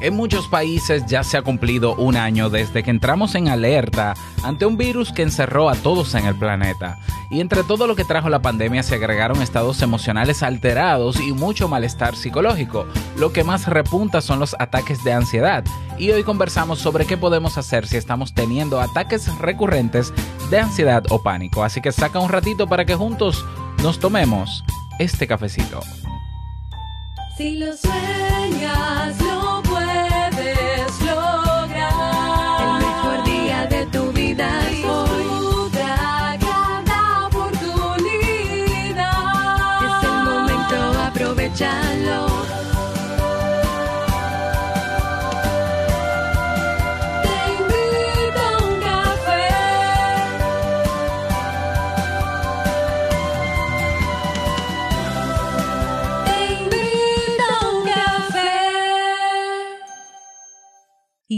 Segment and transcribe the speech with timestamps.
[0.00, 4.64] En muchos países ya se ha cumplido un año desde que entramos en alerta ante
[4.64, 6.98] un virus que encerró a todos en el planeta.
[7.30, 11.68] Y entre todo lo que trajo la pandemia se agregaron estados emocionales alterados y mucho
[11.68, 12.86] malestar psicológico.
[13.18, 15.64] Lo que más repunta son los ataques de ansiedad.
[15.98, 20.14] Y hoy conversamos sobre qué podemos hacer si estamos teniendo ataques recurrentes
[20.48, 21.62] de ansiedad o pánico.
[21.62, 23.44] Así que saca un ratito para que juntos
[23.82, 24.64] nos tomemos
[24.98, 25.80] este cafecito.
[27.36, 29.16] Si lo sueñas,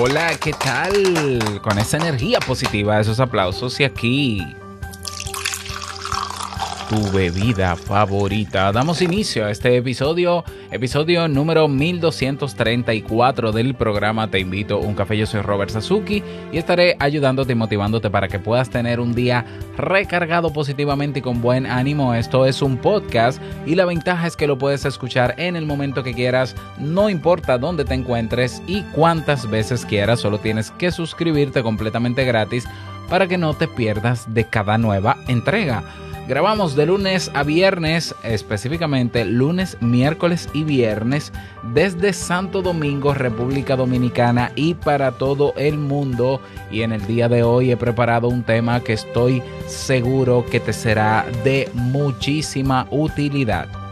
[0.00, 1.60] Hola, ¿qué tal?
[1.62, 4.56] Con esa energía positiva, esos aplausos y aquí
[6.94, 8.70] tu bebida favorita.
[8.70, 15.16] Damos inicio a este episodio, episodio número 1234 del programa Te invito a un café.
[15.16, 16.22] Yo soy Robert Sasuki
[16.52, 19.44] y estaré ayudándote y motivándote para que puedas tener un día
[19.76, 22.14] recargado positivamente y con buen ánimo.
[22.14, 26.04] Esto es un podcast y la ventaja es que lo puedes escuchar en el momento
[26.04, 31.64] que quieras, no importa dónde te encuentres y cuántas veces quieras, solo tienes que suscribirte
[31.64, 32.66] completamente gratis
[33.08, 35.82] para que no te pierdas de cada nueva entrega.
[36.26, 41.34] Grabamos de lunes a viernes, específicamente lunes, miércoles y viernes,
[41.74, 46.40] desde Santo Domingo, República Dominicana y para todo el mundo.
[46.70, 50.72] Y en el día de hoy he preparado un tema que estoy seguro que te
[50.72, 53.83] será de muchísima utilidad.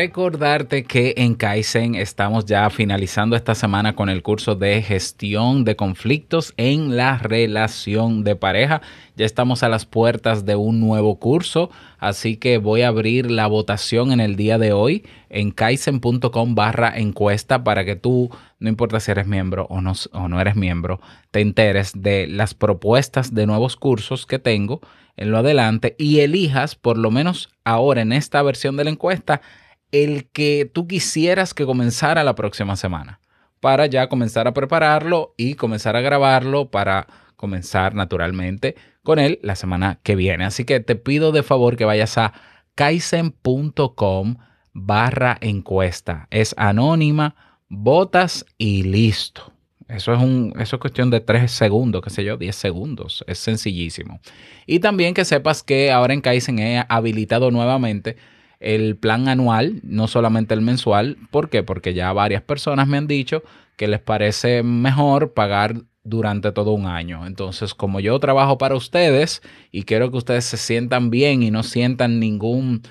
[0.00, 5.76] Recordarte que en Kaizen estamos ya finalizando esta semana con el curso de gestión de
[5.76, 8.80] conflictos en la relación de pareja.
[9.16, 11.68] Ya estamos a las puertas de un nuevo curso,
[11.98, 16.96] así que voy a abrir la votación en el día de hoy en kaizen.com barra
[16.96, 21.02] encuesta para que tú, no importa si eres miembro o no, o no eres miembro,
[21.30, 24.80] te enteres de las propuestas de nuevos cursos que tengo
[25.18, 29.42] en lo adelante y elijas, por lo menos ahora en esta versión de la encuesta,
[29.92, 33.20] el que tú quisieras que comenzara la próxima semana,
[33.60, 37.06] para ya comenzar a prepararlo y comenzar a grabarlo para
[37.36, 40.44] comenzar naturalmente con él la semana que viene.
[40.44, 42.32] Así que te pido de favor que vayas a
[42.74, 44.36] kaizen.com
[44.72, 46.26] barra encuesta.
[46.30, 47.34] Es anónima,
[47.68, 49.52] votas y listo.
[49.88, 53.24] Eso es, un, eso es cuestión de tres segundos, qué sé yo, 10 segundos.
[53.26, 54.20] Es sencillísimo.
[54.64, 58.16] Y también que sepas que ahora en Kaizen he habilitado nuevamente
[58.60, 61.16] el plan anual, no solamente el mensual.
[61.30, 61.62] ¿Por qué?
[61.62, 63.42] Porque ya varias personas me han dicho
[63.76, 67.26] que les parece mejor pagar durante todo un año.
[67.26, 71.62] Entonces, como yo trabajo para ustedes y quiero que ustedes se sientan bien y no
[71.62, 72.82] sientan ningún,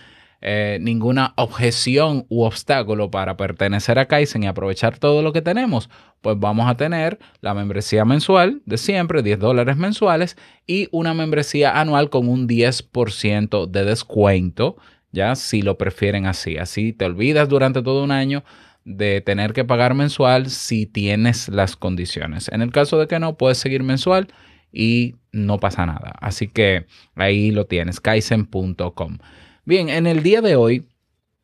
[0.41, 5.89] eh, ninguna objeción u obstáculo para pertenecer a Kaizen y aprovechar todo lo que tenemos,
[6.21, 11.79] pues vamos a tener la membresía mensual de siempre, 10 dólares mensuales, y una membresía
[11.79, 14.77] anual con un 10% de descuento
[15.11, 16.57] ya si lo prefieren así.
[16.57, 18.43] Así te olvidas durante todo un año
[18.85, 22.49] de tener que pagar mensual si tienes las condiciones.
[22.51, 24.27] En el caso de que no, puedes seguir mensual
[24.71, 26.13] y no pasa nada.
[26.21, 26.85] Así que
[27.15, 29.17] ahí lo tienes, kaizen.com.
[29.65, 30.87] Bien, en el día de hoy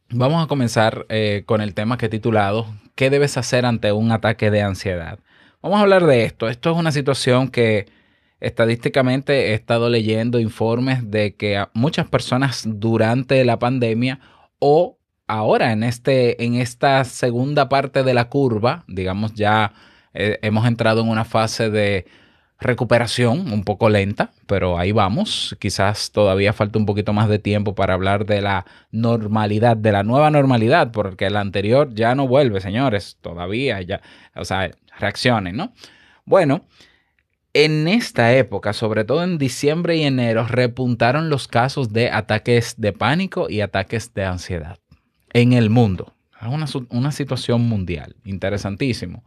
[0.09, 4.11] vamos a comenzar eh, con el tema que he titulado ¿Qué debes hacer ante un
[4.11, 5.19] ataque de ansiedad?
[5.61, 6.47] Vamos a hablar de esto.
[6.47, 7.87] Esto es una situación que
[8.45, 14.19] Estadísticamente he estado leyendo informes de que muchas personas durante la pandemia
[14.59, 19.73] o ahora en, este, en esta segunda parte de la curva, digamos ya
[20.13, 22.05] eh, hemos entrado en una fase de
[22.59, 25.57] recuperación un poco lenta, pero ahí vamos.
[25.59, 30.03] Quizás todavía falta un poquito más de tiempo para hablar de la normalidad, de la
[30.03, 34.01] nueva normalidad, porque la anterior ya no vuelve, señores, todavía ya,
[34.35, 34.69] o sea,
[34.99, 35.73] reaccionen, ¿no?
[36.25, 36.65] Bueno,
[37.55, 42.91] en esta época, sobre todo en diciembre y enero, repuntaron los casos de ataques de
[42.91, 44.77] pánico y ataques de ansiedad
[45.31, 46.13] en el mundo.
[46.41, 49.23] Es una, una situación mundial, interesantísimo.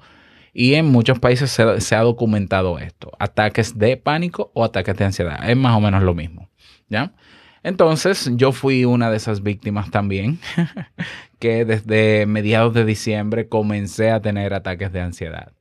[0.52, 5.06] Y en muchos países se, se, ha documentado esto, ataques de pánico o ataques de
[5.06, 5.48] ansiedad.
[5.48, 6.50] Es más o menos lo mismo,
[6.90, 7.14] ¿ya?
[7.62, 10.38] Entonces yo fui una de esas víctimas también,
[11.38, 15.52] que desde mediados de diciembre comencé a tener ataques de ansiedad.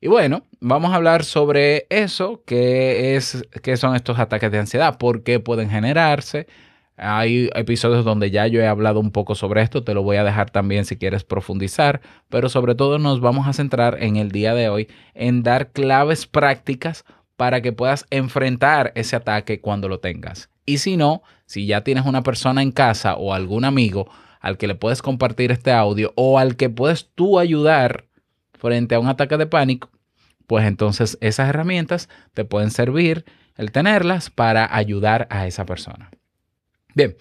[0.00, 4.96] Y bueno, vamos a hablar sobre eso, qué, es, qué son estos ataques de ansiedad,
[4.96, 6.46] por qué pueden generarse.
[6.96, 10.24] Hay episodios donde ya yo he hablado un poco sobre esto, te lo voy a
[10.24, 14.54] dejar también si quieres profundizar, pero sobre todo nos vamos a centrar en el día
[14.54, 17.04] de hoy en dar claves prácticas
[17.36, 20.48] para que puedas enfrentar ese ataque cuando lo tengas.
[20.64, 24.08] Y si no, si ya tienes una persona en casa o algún amigo
[24.40, 28.07] al que le puedes compartir este audio o al que puedes tú ayudar
[28.58, 29.90] frente a un ataque de pánico,
[30.46, 33.24] pues entonces esas herramientas te pueden servir
[33.56, 36.10] el tenerlas para ayudar a esa persona.
[36.94, 37.16] Bien,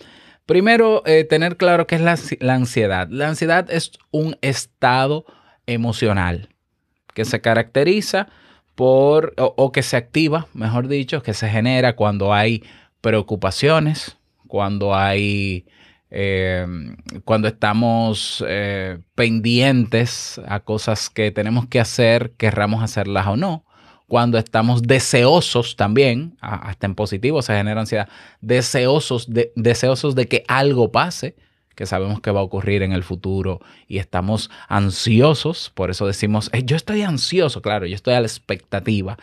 [0.45, 3.07] primero eh, tener claro qué es la, ansiedad.
[3.10, 5.25] La ansiedad es un estado
[5.66, 6.50] emocional
[7.13, 8.28] que se caracteriza
[8.75, 12.63] por, o que se activa, mejor dicho, que se genera cuando hay
[13.01, 14.18] preocupaciones,
[14.48, 15.66] cuando hay
[16.09, 16.95] Em,
[17.25, 23.65] cuando estamos eh, pendientes a cosas que tenemos que hacer, querramos hacerlas o no.
[24.07, 28.07] Cuando estamos deseosos también, hasta en positivo se genera ansiedad,
[28.39, 31.36] deseosos de, deseosos de que algo pase,
[31.75, 36.50] que sabemos que va a ocurrir en el futuro y estamos ansiosos, por eso decimos,
[36.63, 39.18] yo estoy ansioso, claro, yo estoy a la expectativa.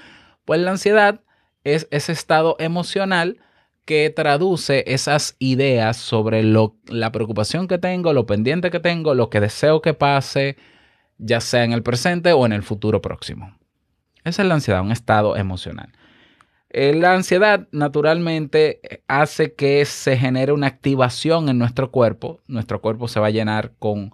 [0.44, 1.22] Pues la ansiedad
[1.64, 3.38] es ese estado emocional
[3.84, 9.30] que traduce esas ideas sobre lo, la preocupación que tengo, lo pendiente que tengo, lo
[9.30, 10.56] que deseo que pase,
[11.18, 13.56] ya sea en el presente o en el futuro próximo.
[14.24, 15.92] Esa es la ansiedad, un estado emocional.
[16.70, 22.40] Eh, la ansiedad naturalmente hace que se genere una activación en nuestro cuerpo.
[22.48, 24.12] Nuestro cuerpo se va a llenar con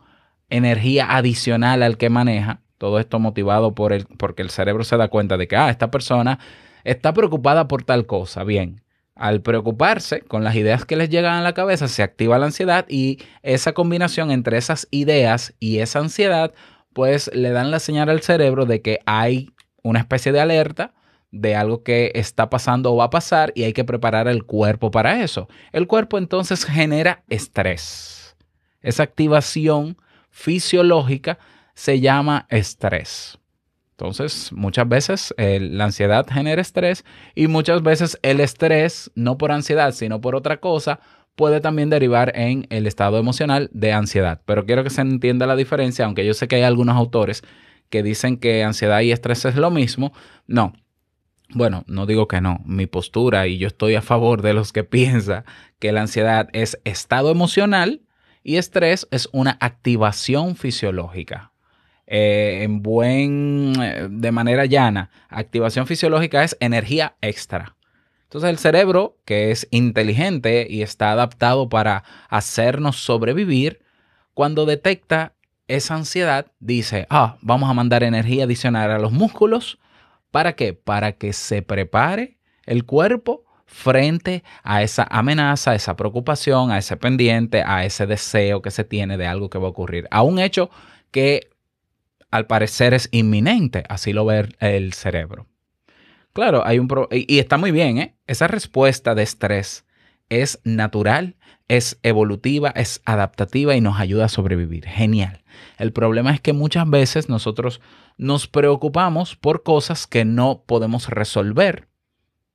[0.51, 2.61] energía adicional al que maneja.
[2.77, 5.91] Todo esto motivado por el, porque el cerebro se da cuenta de que, ah, esta
[5.91, 6.39] persona
[6.85, 8.45] está preocupada por tal cosa.
[8.45, 8.83] Bien,
[9.21, 12.87] al preocuparse con las ideas que les llegan a la cabeza, se activa la ansiedad
[12.89, 16.55] y esa combinación entre esas ideas y esa ansiedad,
[16.95, 19.51] pues le dan la señal al cerebro de que hay
[19.83, 20.95] una especie de alerta
[21.33, 24.91] de algo que está pasando o va a pasar y hay que preparar el cuerpo
[24.91, 25.49] para eso.
[25.73, 28.37] El cuerpo entonces genera estrés.
[28.81, 29.99] Esa activación
[30.31, 31.39] fisiológica
[31.75, 33.40] se llama estrés.
[34.01, 37.05] Entonces, muchas veces la ansiedad genera estrés
[37.35, 41.01] y muchas veces el estrés, no por ansiedad, sino por otra cosa,
[41.35, 44.41] puede también derivar en el estado emocional de ansiedad.
[44.47, 47.43] Pero quiero que se entienda la diferencia, aunque yo sé que hay algunos autores
[47.91, 50.15] que dicen que ansiedad y estrés es lo mismo.
[50.47, 50.73] No.
[51.51, 52.63] Bueno, no digo que no.
[52.65, 55.45] Mi postura y yo estoy a favor de los que piensan
[55.79, 58.01] que la ansiedad es estado emocional
[58.43, 61.50] y estrés es una activación fisiológica.
[62.13, 67.77] Eh, en buen, eh, de manera llana, activación fisiológica es energía extra.
[68.25, 73.81] Entonces el cerebro, que es inteligente y está adaptado para hacernos sobrevivir,
[74.35, 75.35] cuando detecta
[75.69, 79.79] esa ansiedad, dice, ah, vamos a mandar energía adicional a los músculos.
[80.33, 80.73] ¿Para qué?
[80.73, 86.97] Para que se prepare el cuerpo frente a esa amenaza, a esa preocupación, a ese
[86.97, 90.41] pendiente, a ese deseo que se tiene de algo que va a ocurrir, a un
[90.41, 90.71] hecho
[91.13, 91.50] que
[92.31, 95.47] al parecer es inminente, así lo ve el cerebro.
[96.33, 98.17] Claro, hay un y está muy bien, ¿eh?
[98.27, 99.85] Esa respuesta de estrés
[100.29, 104.87] es natural, es evolutiva, es adaptativa y nos ayuda a sobrevivir.
[104.87, 105.43] Genial.
[105.77, 107.81] El problema es que muchas veces nosotros
[108.17, 111.89] nos preocupamos por cosas que no podemos resolver,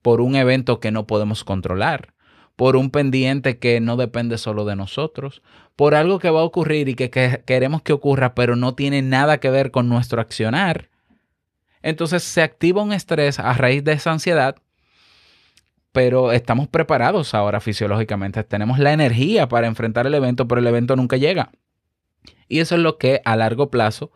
[0.02, 2.15] por un evento que no podemos controlar,
[2.56, 5.42] por un pendiente que no depende solo de nosotros,
[5.76, 7.10] por algo que va a ocurrir y que,
[7.46, 10.90] queremos que ocurra, pero no tiene nada que ver con nuestro accionar.
[11.82, 14.56] Entonces se activa un estrés a raíz de esa ansiedad,
[15.92, 20.96] pero estamos preparados ahora fisiológicamente, tenemos la energía para enfrentar el evento, pero el evento
[20.96, 21.52] nunca llega.
[22.48, 24.12] Y eso es lo que a largo plazo,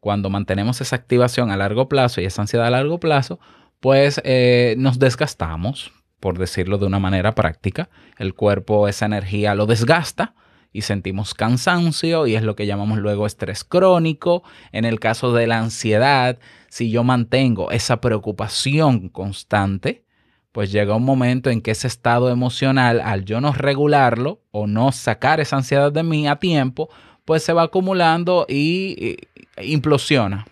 [0.00, 3.38] cuando mantenemos esa activación a largo plazo y esa ansiedad a largo plazo,
[3.80, 7.88] pues eh, nos desgastamos, por decirlo de una manera práctica.
[8.18, 10.34] El cuerpo esa energía lo desgasta
[10.72, 14.42] y sentimos cansancio y es lo que llamamos luego estrés crónico.
[14.72, 20.04] En el caso de la ansiedad, si yo mantengo esa preocupación constante,
[20.52, 24.92] pues llega un momento en que ese estado emocional, al yo no regularlo o no
[24.92, 26.88] sacar esa ansiedad de mí a tiempo,
[27.24, 29.16] pues se va acumulando y,
[29.62, 30.46] implosiona.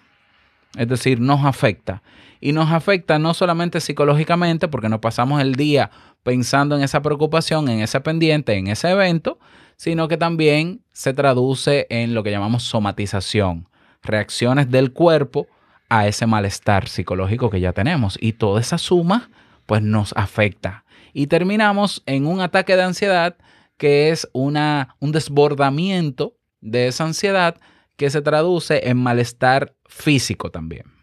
[0.77, 2.03] Es decir, nos afecta.
[2.41, 5.91] Y nos afecta no solamente psicológicamente, porque nos pasamos el día
[6.23, 9.39] pensando en esa preocupación, en ese pendiente, en ese evento,
[9.77, 13.69] sino que también se traduce en lo que llamamos somatización,
[14.03, 15.47] reacciones del cuerpo
[15.89, 18.19] a ese malestar psicológico que ya tenemos.
[18.21, 19.31] Y toda esa suma,
[19.67, 20.85] pues nos afecta.
[21.13, 23.37] Y terminamos en un ataque de ansiedad
[23.77, 27.57] que es una, un desbordamiento de esa ansiedad
[27.97, 30.98] que se traduce en malestar físico también.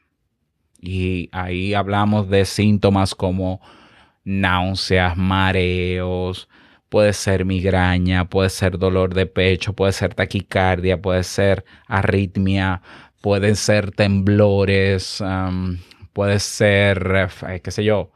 [0.87, 3.61] Y ahí hablamos de síntomas como
[4.23, 6.47] náuseas, mareos,
[6.89, 12.81] puede ser migraña, puede ser dolor de pecho, puede ser taquicardia, puede ser arritmia,
[13.21, 15.23] pueden ser temblores,
[16.13, 18.11] puede ser, eh, qué sé yo,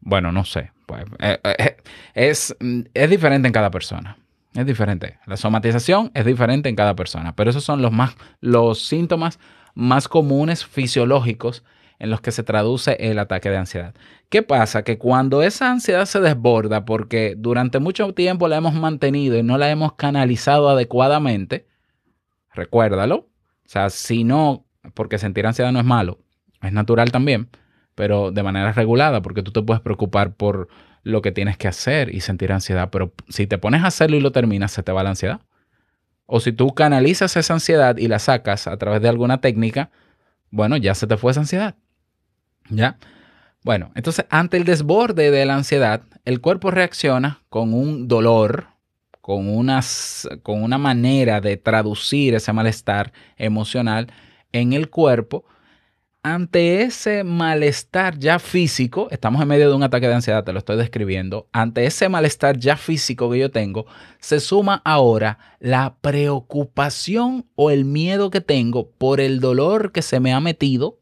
[0.00, 0.72] bueno, no sé.
[0.86, 1.76] Pues, eh, eh,
[2.14, 2.56] es,
[2.94, 4.16] es diferente en cada persona.
[4.54, 5.18] Es diferente.
[5.26, 9.38] La somatización es diferente en cada persona, pero esos son los, más, los síntomas
[9.74, 11.62] más comunes fisiológicos
[12.00, 13.94] en los que se traduce el ataque de ansiedad.
[14.30, 14.82] ¿Qué pasa?
[14.82, 19.58] Que cuando esa ansiedad se desborda porque durante mucho tiempo la hemos mantenido y no
[19.58, 21.66] la hemos canalizado adecuadamente,
[22.54, 23.16] recuérdalo.
[23.16, 23.28] O
[23.68, 24.64] sea, si no,
[24.94, 26.18] porque sentir ansiedad no es malo,
[26.62, 27.50] es natural también,
[27.94, 30.68] pero de manera regulada, porque tú te puedes preocupar por
[31.02, 34.20] lo que tienes que hacer y sentir ansiedad, pero si te pones a hacerlo y
[34.20, 35.42] lo terminas, se te va la ansiedad.
[36.24, 39.90] O si tú canalizas esa ansiedad y la sacas a través de alguna técnica,
[40.50, 41.76] bueno, ya se te fue esa ansiedad.
[42.70, 42.96] ¿Ya?
[43.62, 48.68] Bueno, entonces ante el desborde de la ansiedad, el cuerpo reacciona con un dolor,
[49.20, 54.10] con, unas, con una manera de traducir ese malestar emocional
[54.52, 55.44] en el cuerpo.
[56.22, 60.58] Ante ese malestar ya físico, estamos en medio de un ataque de ansiedad, te lo
[60.58, 63.86] estoy describiendo, ante ese malestar ya físico que yo tengo,
[64.18, 70.20] se suma ahora la preocupación o el miedo que tengo por el dolor que se
[70.20, 70.99] me ha metido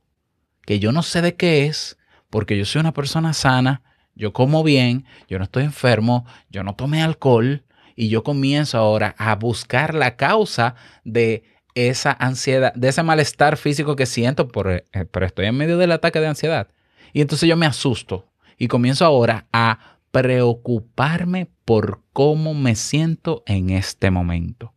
[0.69, 1.97] que yo no sé de qué es,
[2.29, 3.81] porque yo soy una persona sana,
[4.15, 7.65] yo como bien, yo no estoy enfermo, yo no tomé alcohol
[7.97, 11.43] y yo comienzo ahora a buscar la causa de
[11.75, 15.91] esa ansiedad, de ese malestar físico que siento, por, eh, pero estoy en medio del
[15.91, 16.69] ataque de ansiedad.
[17.15, 23.71] Y entonces yo me asusto y comienzo ahora a preocuparme por cómo me siento en
[23.71, 24.75] este momento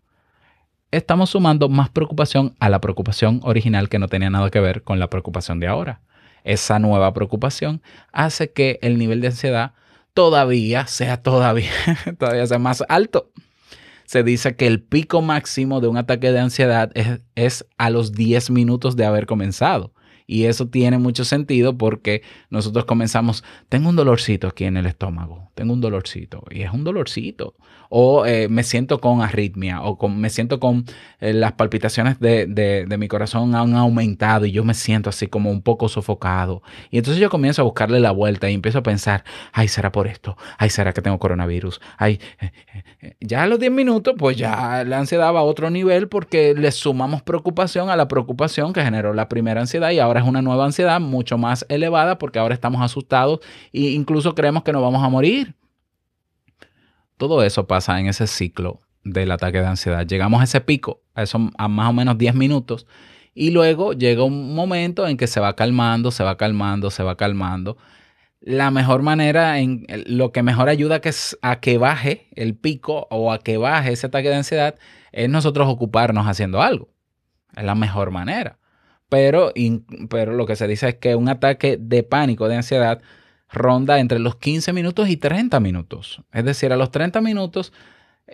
[0.92, 5.00] estamos sumando más preocupación a la preocupación original que no tenía nada que ver con
[5.00, 6.02] la preocupación de ahora.
[6.44, 7.82] Esa nueva preocupación
[8.12, 9.74] hace que el nivel de ansiedad
[10.14, 11.72] todavía sea todavía,
[12.20, 13.32] todavía sea más alto.
[14.06, 18.12] Se dice que el pico máximo de un ataque de ansiedad es, es a los
[18.12, 19.94] 10 minutos de haber comenzado.
[20.28, 25.52] Y eso tiene mucho sentido porque nosotros comenzamos, tengo un dolorcito aquí en el estómago,
[25.56, 27.56] tengo un dolorcito, y es un dolorcito.
[27.94, 30.86] O eh, me siento con arritmia, o me siento con
[31.20, 35.52] eh, las palpitaciones de, de, mi corazón han aumentado y yo me siento así como
[35.52, 36.62] un poco sofocado.
[36.90, 40.08] Y entonces yo comienzo a buscarle la vuelta y empiezo a pensar, ay, será por
[40.08, 42.22] esto, ay, será que tengo coronavirus, ay,
[43.02, 46.54] eh, ya a los 10 minutos, pues ya la ansiedad va a otro nivel porque
[46.56, 50.42] le sumamos preocupación a la preocupación que generó la primera ansiedad y ahora es una
[50.42, 53.40] nueva ansiedad mucho más elevada porque ahora estamos asustados
[53.74, 55.56] e incluso creemos que nos vamos a morir.
[57.18, 60.06] Todo eso pasa en ese ciclo del ataque de ansiedad.
[60.06, 62.88] Llegamos a ese pico, a, eso, a más o menos 10 minutos,
[63.34, 67.16] y luego llega un momento en que se va calmando, se va calmando, se va
[67.16, 67.78] calmando.
[68.40, 71.12] La mejor manera, en, lo que mejor ayuda que
[71.42, 74.76] a que baje el pico o a que baje ese ataque de ansiedad,
[75.12, 76.90] es nosotros ocuparnos haciendo algo.
[77.56, 78.58] Es la mejor manera.
[79.12, 79.52] Pero,
[80.10, 83.02] pero lo que se dice es que un ataque de pánico, de ansiedad,
[83.50, 86.22] ronda entre los 15 minutos y 30 minutos.
[86.32, 87.74] Es decir, a los 30 minutos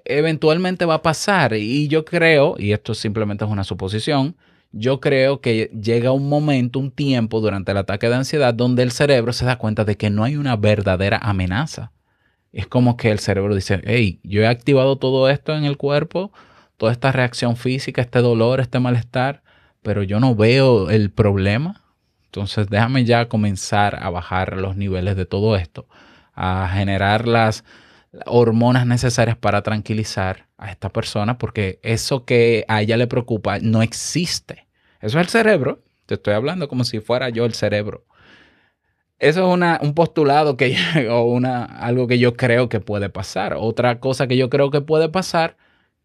[0.05, 1.55] eventualmente va a pasar.
[1.55, 4.36] Y yo creo, y esto simplemente es una suposición,
[4.72, 8.91] yo creo que llega un momento, un tiempo durante el ataque de ansiedad donde el
[8.91, 11.91] cerebro se da cuenta de que no hay una verdadera amenaza.
[12.51, 16.31] Es como que el cerebro dice, hey, yo he activado todo esto en el cuerpo,
[16.77, 19.41] toda esta reacción física, este dolor, este malestar,
[19.88, 21.82] pero yo no veo el problema.
[22.25, 25.88] Entonces déjame ya comenzar a bajar los niveles de todo esto,
[26.34, 27.63] a generar las
[28.25, 33.82] hormonas necesarias para tranquilizar a esta persona, porque eso que a ella le preocupa no
[33.82, 34.67] existe.
[35.00, 35.82] Eso es el cerebro.
[36.06, 38.03] Te estoy hablando como si fuera yo el cerebro.
[39.20, 40.75] Eso es un postulado que,
[41.10, 43.56] o una, algo que yo creo que puede pasar.
[43.58, 45.56] Otra cosa que yo creo que puede pasar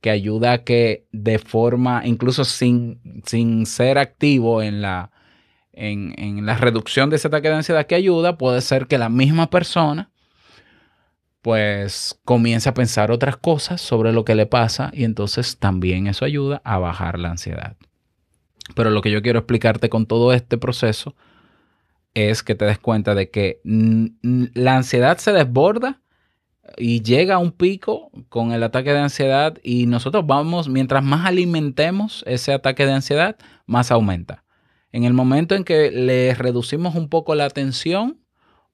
[0.02, 5.12] que ayuda a que de forma, incluso sin, sin ser activo en la,
[5.72, 9.48] en, la reducción de ese ataque de ansiedad que ayuda, puede ser que la misma
[9.48, 10.10] persona
[11.40, 16.24] pues comience a pensar otras cosas sobre lo que le pasa y entonces también eso
[16.24, 17.76] ayuda a bajar la ansiedad.
[18.74, 21.14] Pero lo que yo quiero explicarte con todo este proceso
[22.14, 26.01] es que te des cuenta de que la ansiedad se desborda
[26.76, 31.26] y llega a un pico con el ataque de ansiedad y nosotros vamos, mientras más
[31.26, 34.44] alimentemos ese ataque de ansiedad, más aumenta.
[34.92, 38.20] En el momento en que le reducimos un poco la atención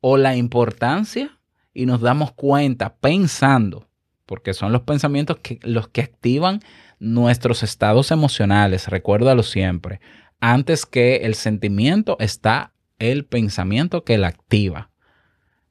[0.01, 1.39] o la importancia
[1.73, 3.89] y nos damos cuenta pensando,
[4.27, 6.61] porque son los pensamientos que, los que activan
[6.99, 10.01] nuestros estados emocionales, recuérdalo siempre,
[10.41, 14.91] antes que el sentimiento está el pensamiento que la activa,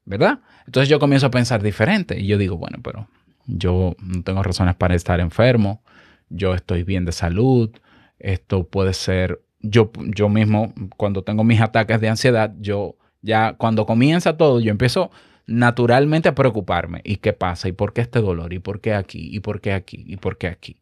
[0.06, 0.40] ¿verdad?
[0.68, 3.08] Entonces yo comienzo a pensar diferente y yo digo, bueno, pero
[3.48, 5.82] yo no tengo razones para estar enfermo,
[6.30, 7.72] yo estoy bien de salud,
[8.20, 13.86] esto puede ser, yo, yo mismo cuando tengo mis ataques de ansiedad, yo ya cuando
[13.86, 15.10] comienza todo, yo empiezo
[15.46, 17.02] naturalmente a preocuparme.
[17.06, 17.70] ¿Y qué pasa?
[17.70, 18.52] ¿Y por qué este dolor?
[18.52, 19.30] ¿Y por qué aquí?
[19.32, 20.04] ¿Y por qué aquí?
[20.06, 20.82] ¿Y por qué aquí?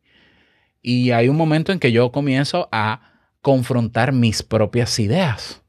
[0.82, 5.62] Y hay un momento en que yo comienzo a confrontar mis propias ideas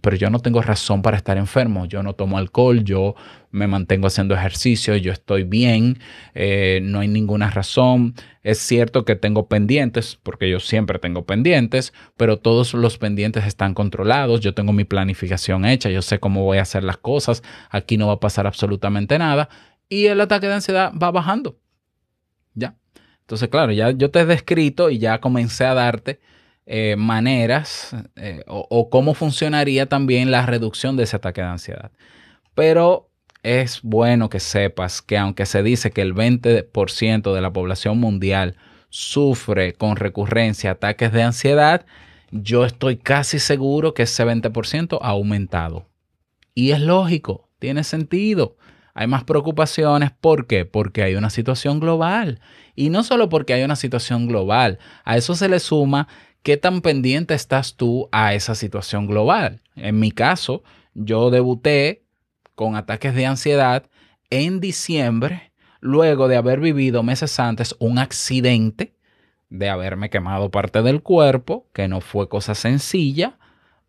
[0.00, 1.86] pero yo no tengo razón para estar enfermo.
[1.86, 3.14] Yo no tomo alcohol, yo
[3.50, 5.98] me mantengo haciendo ejercicio, yo estoy bien,
[6.34, 8.14] eh, no hay ninguna razón.
[8.42, 13.74] Es cierto que tengo pendientes, porque yo siempre tengo pendientes, pero todos los pendientes están
[13.74, 14.40] controlados.
[14.40, 18.08] Yo tengo mi planificación hecha, yo sé cómo voy a hacer las cosas, aquí no
[18.08, 19.48] va a pasar absolutamente nada.
[19.88, 21.60] Y el ataque de ansiedad va bajando.
[22.54, 22.74] Ya.
[23.20, 26.20] Entonces, claro, ya yo te he descrito y ya comencé a darte
[26.66, 31.92] eh, maneras eh, o, cómo funcionaría también la reducción de ese ataque de ansiedad.
[32.54, 33.08] Pero
[33.44, 38.56] es bueno que sepas que aunque se dice que el 20% de la población mundial
[38.88, 41.86] sufre con recurrencia ataques de ansiedad,
[42.32, 45.86] yo estoy casi seguro que ese 20% ha aumentado.
[46.52, 48.56] Y es lógico, tiene sentido.
[48.94, 50.10] Hay más preocupaciones.
[50.10, 50.64] ¿Por qué?
[50.64, 52.40] Porque hay una situación global.
[52.74, 56.08] Y no solo porque hay una situación global, a eso se le suma
[56.42, 59.62] ¿qué tan pendiente estás tú a esa situación global?
[59.74, 60.62] En mi caso,
[60.94, 62.02] yo debuté
[62.54, 63.84] con ataques de ansiedad
[64.30, 68.94] en diciembre, luego de haber vivido meses antes un accidente,
[69.48, 73.38] de haberme quemado parte del cuerpo, que no fue cosa sencilla,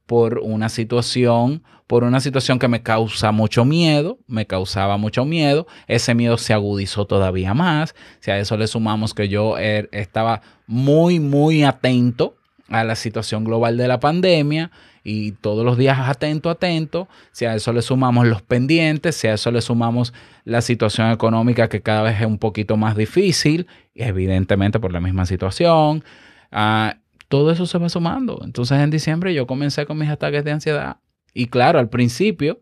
[0.07, 5.67] por una situación, por una situación que me causa mucho miedo, me causaba mucho miedo,
[5.87, 10.41] ese miedo se agudizó todavía más, si a eso le sumamos que yo er, estaba
[10.65, 12.36] muy, muy atento
[12.69, 14.71] a la situación global de la pandemia
[15.03, 17.07] y todos los días atento, atento.
[17.31, 21.69] Si a eso le sumamos los pendientes, si a eso le sumamos la situación económica
[21.69, 26.03] que cada vez es un poquito más difícil, evidentemente por la misma situación,
[26.51, 26.97] ah,
[27.29, 28.41] todo eso se va sumando.
[28.43, 30.97] Entonces en diciembre yo comencé con mis ataques de ansiedad.
[31.33, 32.59] Y claro, al principio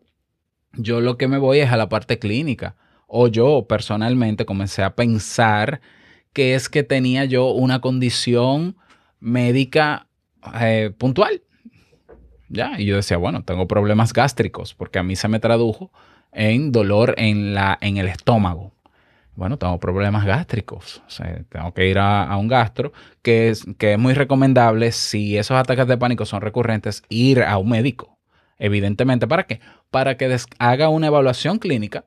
[0.74, 2.76] yo lo que me voy es a la parte clínica.
[3.08, 5.80] O yo personalmente comencé a pensar
[6.32, 8.76] que es que tenía yo una condición
[9.20, 10.08] médica
[10.60, 11.42] eh, puntual.
[12.48, 15.90] Ya, y yo decía, bueno, tengo problemas gástricos, porque a mí se me tradujo
[16.32, 18.72] en dolor en, la, en el estómago.
[19.34, 21.02] Bueno, tengo problemas gástricos.
[21.50, 25.86] Tengo que ir a, un gastro, que es, que es muy recomendable si esos ataques
[25.86, 28.18] de pánico son recurrentes, ir a un médico.
[28.58, 29.60] Evidentemente, ¿para qué?
[29.90, 32.06] Para que haga una evaluación clínica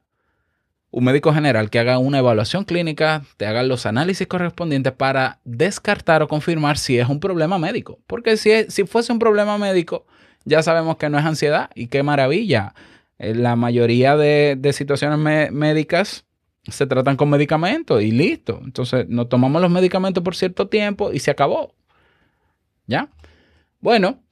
[0.92, 6.24] un médico general que haga una evaluación clínica, te haga los análisis correspondientes para descartar
[6.24, 8.00] o confirmar si es un problema médico.
[8.08, 10.06] Porque si, si fuese un problema médico,
[10.46, 12.74] ya sabemos que no es ansiedad y qué maravilla.
[13.20, 16.26] Eh, la mayoría de, situaciones médicas
[16.64, 18.60] se tratan con medicamentos y listo.
[18.64, 21.76] Entonces nos tomamos los medicamentos por cierto tiempo y se acabó.
[22.88, 23.10] ¿Ya?
[23.80, 24.24] Bueno,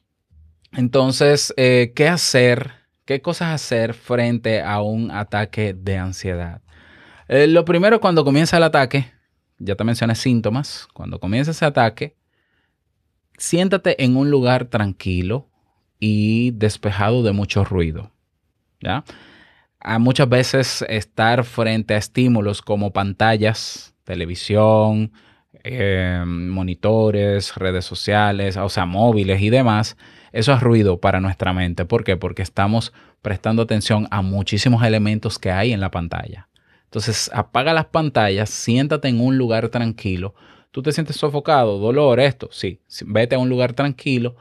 [0.72, 2.72] entonces, eh, ¿qué hacer
[3.08, 6.62] ¿Qué cosas hacer frente a un ataque de ansiedad?
[7.30, 9.10] Eh, lo primero, cuando comienza el ataque,
[9.60, 12.17] ya te mencioné síntomas, cuando comienza ese ataque,
[13.38, 15.48] siéntate en un lugar tranquilo
[16.02, 18.12] y despejado de mucho ruido.
[18.82, 19.06] ¿ya?
[19.80, 25.13] A muchas veces estar frente a estímulos como pantallas, televisión,
[25.63, 29.96] eh, monitores, redes sociales, o sea, móviles y demás,
[30.32, 31.86] eso es ruido para nuestra mente.
[31.86, 32.18] ¿Por qué?
[32.18, 36.48] Porque estamos prestando atención a muchísimos elementos que hay en la pantalla.
[36.86, 40.34] Entonces, apaga las pantallas, siéntate en un lugar tranquilo.
[40.72, 44.36] Tú te sientes sofocado, dolor, esto, sí, vete a un lugar tranquilo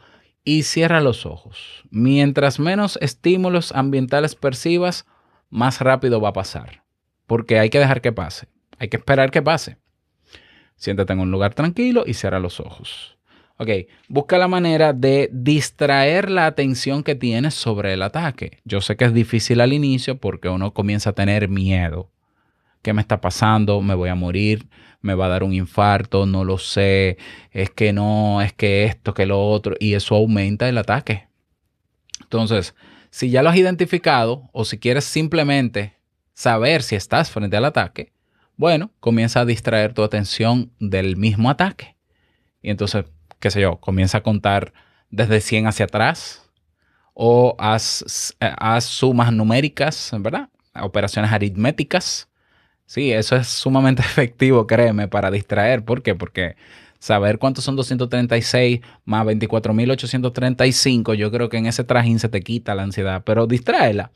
[0.44, 1.82] y cierra los ojos.
[1.90, 5.06] Mientras menos estímulos ambientales percibas,
[5.50, 6.84] más rápido va a pasar.
[7.26, 8.46] Porque hay que dejar que pase.
[8.78, 9.78] Hay que esperar que pase.
[10.76, 13.15] Siéntate en un lugar tranquilo y cierra los ojos.
[13.58, 13.70] Ok,
[14.08, 18.58] busca la manera de distraer la atención que tienes sobre el ataque.
[18.64, 22.10] Yo sé que es difícil al inicio porque uno comienza a tener miedo.
[22.82, 23.80] ¿Qué me está pasando?
[23.80, 24.66] ¿Me voy a morir?
[25.00, 26.26] ¿Me va a dar un infarto?
[26.26, 27.16] No lo sé.
[27.50, 29.74] Es que no, es que esto, que lo otro.
[29.80, 31.28] Y eso aumenta el ataque.
[32.20, 32.74] Entonces,
[33.10, 35.94] Si ya lo has identificado o si quieres simplemente
[36.34, 38.12] saber si estás frente al ataque,
[38.56, 41.96] bueno, comienza a distraer tu atención del mismo ataque.
[42.60, 43.06] Y entonces,
[43.46, 44.72] qué sé yo, comienza a contar
[45.08, 46.50] desde 100 hacia atrás
[47.14, 50.48] o haz, haz sumas numéricas, ¿verdad?
[50.74, 52.28] Operaciones aritméticas.
[52.86, 55.84] Sí, eso es sumamente efectivo, créeme, para distraer.
[55.84, 56.16] ¿Por qué?
[56.16, 56.56] Porque
[56.98, 62.74] saber cuántos son 236 más 24.835, yo creo que en ese trajín se te quita
[62.74, 64.10] la ansiedad, pero distráela.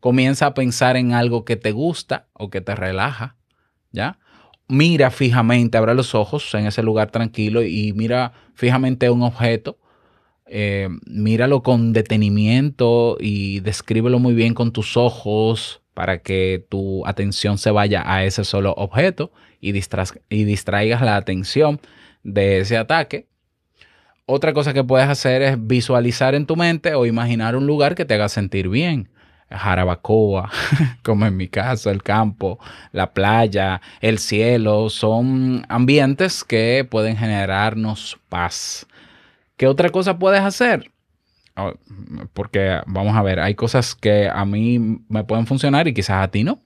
[0.00, 3.36] Comienza a pensar en algo que te gusta o que te relaja,
[3.92, 4.18] ¿ya?
[4.68, 9.78] Mira fijamente, abre los ojos en ese lugar tranquilo y mira fijamente un objeto.
[10.46, 17.58] Eh, míralo con detenimiento y descríbelo muy bien con tus ojos para que tu atención
[17.58, 21.80] se vaya a ese solo objeto y, y distraigas la atención
[22.22, 23.28] de ese ataque.
[24.26, 28.04] Otra cosa que puedes hacer es visualizar en tu mente o imaginar un lugar que
[28.04, 29.10] te haga sentir bien.
[29.54, 30.50] Jarabacoa,
[31.02, 32.58] como en mi caso, el campo,
[32.92, 38.86] la playa, el cielo, son ambientes que pueden generarnos paz.
[39.56, 40.90] ¿Qué otra cosa puedes hacer?
[41.54, 41.72] Ah,
[42.32, 46.28] porque vamos a ver, hay cosas que a mí me pueden funcionar y quizás a
[46.28, 46.60] ti no.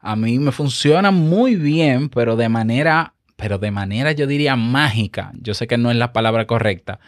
[0.00, 5.32] A mí me funcionan muy bien, pero de manera pero de manera yo diría mágica.
[5.40, 6.98] Yo sé que no es la palabra correcta,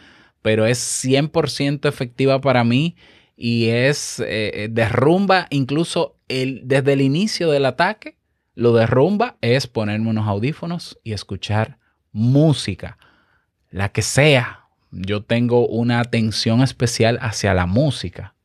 [0.41, 2.95] pero es 100% efectiva para mí
[3.41, 8.17] y es eh, eh, derrumba incluso el, desde el inicio del ataque,
[8.53, 11.77] lo derrumba es ponerme unos audífonos y escuchar
[12.11, 12.97] música,
[13.71, 14.65] la que sea.
[14.91, 18.35] Yo tengo una atención especial hacia la música,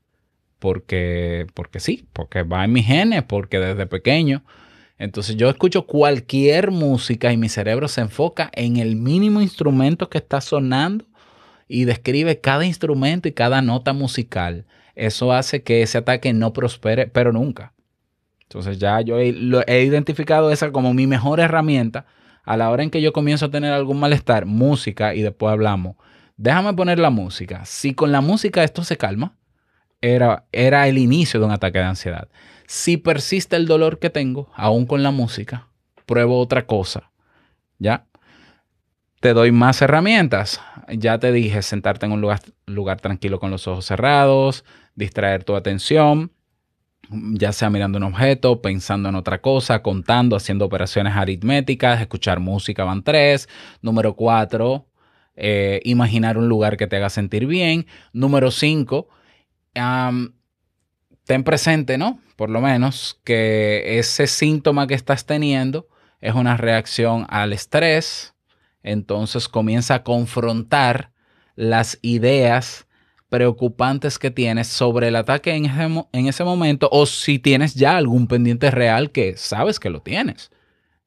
[0.60, 4.44] porque, porque sí, porque va en mis genes, porque desde pequeño
[4.96, 10.18] entonces yo escucho cualquier música y mi cerebro se enfoca en el mínimo instrumento que
[10.18, 11.04] está sonando
[11.66, 14.66] y describe cada instrumento y cada nota musical.
[14.94, 17.72] Eso hace que ese ataque no prospere, pero nunca.
[18.42, 19.34] Entonces ya yo he,
[19.66, 22.06] he identificado esa como mi mejor herramienta
[22.44, 25.96] a la hora en que yo comienzo a tener algún malestar, música y después hablamos.
[26.36, 27.64] Déjame poner la música.
[27.64, 29.36] Si con la música esto se calma,
[30.00, 32.28] era, era el inicio de un ataque de ansiedad.
[32.66, 35.68] Si persiste el dolor que tengo, aún con la música,
[36.06, 37.10] pruebo otra cosa.
[37.78, 38.06] ¿Ya?
[39.20, 40.60] Te doy más herramientas.
[40.88, 45.56] Ya te dije, sentarte en un lugar, lugar tranquilo con los ojos cerrados, distraer tu
[45.56, 46.32] atención,
[47.10, 52.84] ya sea mirando un objeto, pensando en otra cosa, contando, haciendo operaciones aritméticas, escuchar música
[52.84, 53.48] van tres.
[53.82, 54.86] Número cuatro,
[55.36, 57.86] eh, imaginar un lugar que te haga sentir bien.
[58.12, 59.08] Número cinco,
[59.74, 62.20] ten presente, ¿no?
[62.36, 65.88] Por lo menos que ese síntoma que estás teniendo
[66.20, 68.34] es una reacción al estrés,
[68.82, 71.12] entonces comienza a confrontar
[71.54, 72.86] las ideas
[73.34, 77.96] preocupantes que tienes sobre el ataque en ese, en ese, momento o si tienes ya
[77.96, 80.52] algún pendiente real que sabes que lo tienes.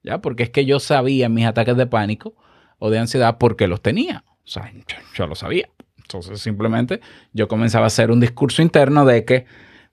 [0.04, 0.20] ¿Ya?
[0.20, 2.36] Porque es que yo sabía mis ataques de pánico
[2.80, 4.26] o de ansiedad porque los tenía.
[4.44, 4.70] O sea,
[5.16, 5.70] yo lo sabía.
[5.96, 7.00] Entonces simplemente
[7.32, 9.46] yo comenzaba a hacer un discurso interno de que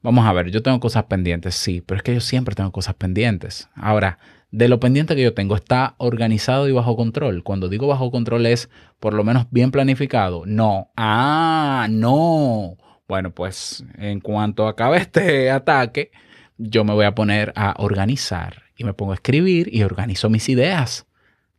[0.05, 2.95] Vamos a ver, yo tengo cosas pendientes, sí, pero es que yo siempre tengo cosas
[2.95, 3.71] pendientes.
[3.75, 4.19] Ahora,
[4.51, 7.43] de lo pendiente que yo tengo, ¿está organizado y bajo control?
[7.43, 8.69] Cuando digo bajo control es
[9.01, 10.43] por lo menos bien planificado.
[10.45, 10.91] No.
[10.99, 12.77] Ah, no.
[13.09, 16.11] Bueno, pues en cuanto acabe este ataque,
[16.59, 20.51] yo me voy a poner a organizar y me pongo a escribir y organizo mis
[20.51, 21.07] ideas.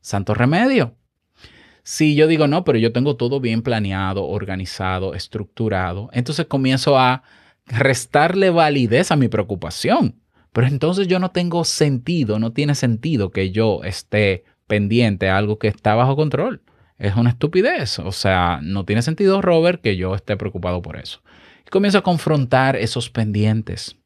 [0.02, 0.94] Santo remedio.
[1.82, 7.24] Si yo digo, no, pero yo tengo todo bien planeado, organizado, estructurado, entonces comienzo a
[7.66, 10.22] restarle validez a mi preocupación.
[10.54, 15.60] Pero entonces yo no tengo sentido, no tiene sentido que yo esté pendiente a algo
[15.60, 16.62] que está bajo control.
[16.98, 18.00] Es una estupidez.
[18.00, 21.22] O sea, no tiene sentido, Robert, que yo esté preocupado por eso.
[21.66, 23.98] Y comienzo a confrontar esos pendientes.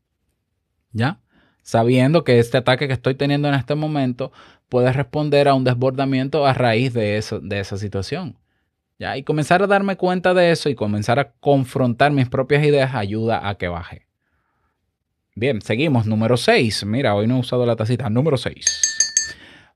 [0.91, 1.19] ¿Ya?
[1.61, 4.31] Sabiendo que este ataque que estoy teniendo en este momento
[4.69, 8.37] puede responder a un desbordamiento a raíz de, eso, de esa situación.
[8.99, 13.47] Y comenzar a darme cuenta de eso y comenzar a confrontar mis propias ideas ayuda
[13.47, 14.07] a que baje.
[15.35, 16.05] Bien, seguimos.
[16.05, 16.85] Número 6.
[16.85, 18.09] Mira, hoy no he usado la tacita.
[18.09, 18.89] Número 6.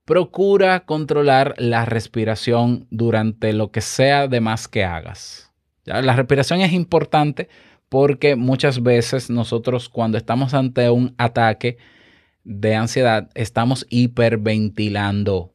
[0.04, 5.50] Procura controlar la respiración durante lo que sea de más que hagas.
[5.86, 7.48] La respiración es importante
[7.88, 11.78] porque muchas veces nosotros cuando estamos ante un ataque
[12.42, 15.53] de ansiedad estamos hiperventilando.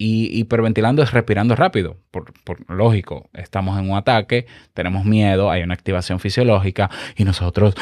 [0.00, 2.32] Y hiperventilando es respirando rápido, por,
[2.70, 3.28] lógico.
[3.34, 7.74] Estamos en un ataque, tenemos miedo, hay una activación fisiológica y nosotros,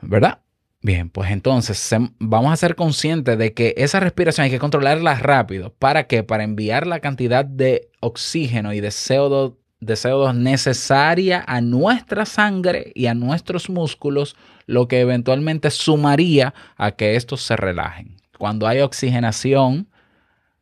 [0.00, 0.38] ¿verdad?
[0.82, 5.74] Bien, pues entonces vamos a ser conscientes de que esa respiración hay que controlarla rápido.
[5.78, 6.22] ¿Para qué?
[6.22, 12.92] Para enviar la cantidad de oxígeno y de CO2, de CO2 necesaria a nuestra sangre
[12.94, 18.16] y a nuestros músculos, lo que eventualmente sumaría a que estos se relajen.
[18.38, 19.89] Cuando hay oxigenación,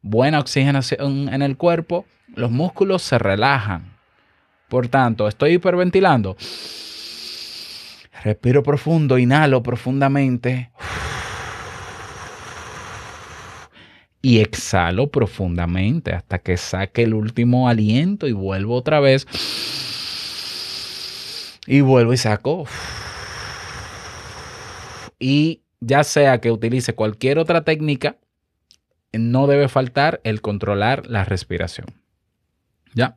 [0.02, 3.96] buena oxigenación en el cuerpo, los músculos se relajan.
[4.68, 6.36] Por tanto, estoy hiperventilando.
[8.22, 10.70] Respiro profundo, inhalo profundamente.
[14.20, 19.26] Y exhalo profundamente hasta que saque el último aliento y vuelvo otra vez.
[21.66, 22.66] Y vuelvo y saco.
[25.18, 28.16] Y ya sea que utilice cualquier otra técnica,
[29.12, 31.86] no debe faltar el controlar la respiración.
[32.94, 33.16] ¿Ya?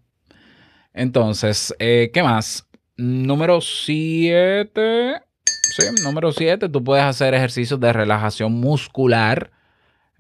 [0.94, 2.68] Entonces, eh, ¿qué más?
[2.98, 5.22] Número 7.
[5.46, 9.52] Sí, número 7, tú puedes hacer ejercicios de relajación muscular.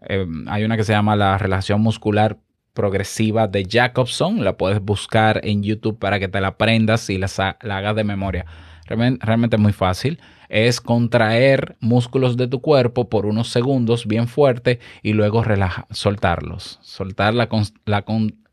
[0.07, 2.37] Eh, hay una que se llama la relajación muscular
[2.73, 4.43] progresiva de Jacobson.
[4.43, 7.27] La puedes buscar en YouTube para que te la aprendas y la,
[7.61, 8.45] hagas de memoria.
[8.91, 10.19] Realmente, es muy fácil.
[10.49, 15.43] Es contraer músculos de tu cuerpo por unos segundos bien fuerte y luego
[15.91, 16.79] soltarlos.
[16.81, 17.47] Soltar la,
[17.85, 18.03] la,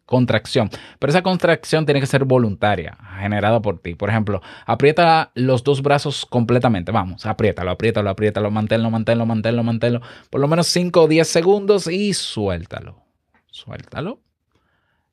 [0.07, 0.70] contracción.
[0.98, 3.94] Pero esa contracción tiene que ser voluntaria, generada por ti.
[3.94, 6.92] Por ejemplo, aprieta los dos brazos completamente.
[6.92, 10.01] Vamos, apriétalo, apriétalo, apriétalo, manténlo, manténlo, manténlo, manténlo.
[10.31, 13.03] Por lo menos 5 o 10 segundos y suéltalo.
[13.51, 14.28] Suéltalo.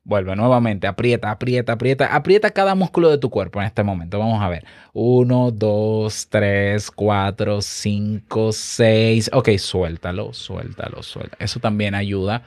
[0.07, 4.19] Vuelve nuevamente, aprieta, aprieta, aprieta, aprieta cada músculo de tu cuerpo en este momento.
[4.19, 4.63] Vamos a ver.
[4.93, 9.31] 1, 2, 3, 4, 5, 6.
[9.33, 11.43] Ok, suéltalo, suéltalo, suéltalo.
[11.43, 12.43] Eso también ayuda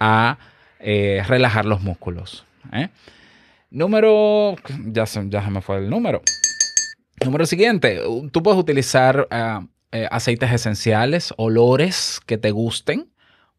[0.00, 0.38] a
[0.80, 2.46] eh, relajar los músculos.
[2.72, 2.88] ¿eh?
[3.70, 6.22] Número, ya se, me fue el número.
[7.22, 8.00] Número siguiente,
[8.32, 13.10] tú puedes utilizar ah, eh, aceites esenciales, olores que te gusten,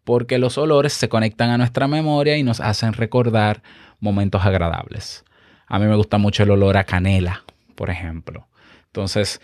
[0.05, 3.61] porque los olores se conectan a nuestra memoria y nos hacen recordar
[3.99, 5.25] momentos agradables.
[5.67, 7.43] A mí me gusta mucho el olor a canela,
[7.75, 8.47] por ejemplo.
[8.85, 9.41] Entonces,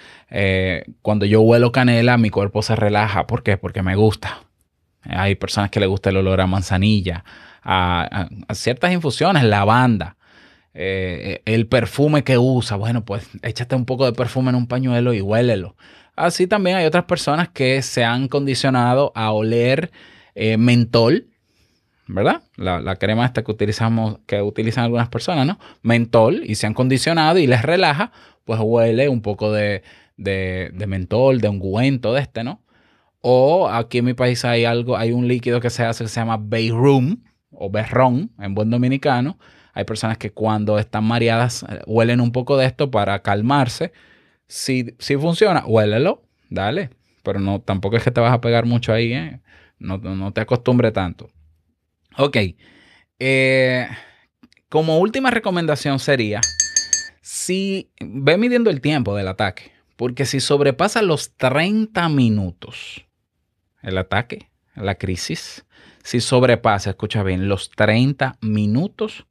[1.02, 3.28] cuando yo huelo canela, mi cuerpo se relaja.
[3.28, 3.58] ¿Por qué?
[3.58, 4.44] Porque me gusta.
[5.04, 7.26] Hay personas que le gusta el olor a manzanilla,
[7.64, 10.16] a, ciertas infusiones, lavanda,
[10.74, 15.14] eh, el perfume que usa, bueno, pues échate un poco de perfume en un pañuelo
[15.14, 15.76] y huélelo.
[16.16, 19.92] Así también hay otras personas que se han condicionado a oler
[20.36, 21.28] eh, mentol,
[22.08, 22.44] ¿verdad?
[22.58, 25.60] La, crema esta que utilizamos, que utilizan algunas personas, ¿no?
[25.82, 28.12] Mentol, y se han condicionado y les relaja,
[28.46, 29.84] pues huele un poco de,
[30.18, 32.62] de, de mentol, de ungüento de este, ¿no?
[33.22, 36.20] O aquí en mi país hay algo, hay un líquido que se hace que se
[36.20, 36.42] llama
[36.72, 39.38] Room, o berrón en buen dominicano.
[39.74, 43.94] Hay personas que cuando están mareadas eh, huelen un poco de esto para calmarse.
[44.48, 46.90] Si, si funciona, huélelo, dale.
[47.24, 49.40] Pero no, tampoco es que te vas a pegar mucho ahí, ¿eh?
[49.82, 51.30] No, te acostumbre tanto.
[52.18, 52.38] Ok.
[53.20, 53.88] Eh,
[54.70, 56.42] como última recomendación sería,
[57.22, 63.06] si ve midiendo el tiempo del ataque, porque si sobrepasa los 30 minutos
[63.82, 65.66] el ataque, la crisis,
[66.04, 69.26] si sobrepasa, escucha bien, los 30 minutos,